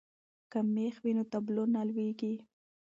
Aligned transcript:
که 0.51 0.59
مېخ 0.73 0.95
وي 1.03 1.11
نو 1.17 1.23
تابلو 1.31 1.63
نه 1.73 1.81
لویږي. 1.87 2.33